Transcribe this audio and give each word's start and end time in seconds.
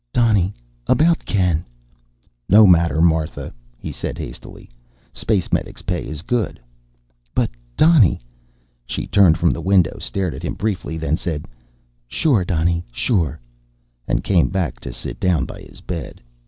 "Donny, 0.13 0.55
about 0.87 1.23
Ken" 1.25 1.63
"No 2.57 2.65
matter, 2.65 3.03
Martha," 3.03 3.53
he 3.77 3.91
said 3.91 4.17
hastily. 4.17 4.67
"Space 5.13 5.53
medic's 5.53 5.83
pay 5.83 6.07
is 6.07 6.23
good." 6.23 6.59
"But, 7.35 7.51
Donny" 7.77 8.19
She 8.87 9.05
turned 9.05 9.37
from 9.37 9.51
the 9.51 9.61
window, 9.61 9.99
stared 9.99 10.33
at 10.33 10.41
him 10.41 10.55
briefly, 10.55 10.97
then 10.97 11.17
said, 11.17 11.45
"Sure, 12.07 12.43
Donny, 12.43 12.83
sure," 12.91 13.39
and 14.07 14.23
came 14.23 14.49
back 14.49 14.79
to 14.79 14.91
sit 14.91 15.19
down 15.19 15.45
by 15.45 15.61
his 15.61 15.81
bed. 15.81 16.19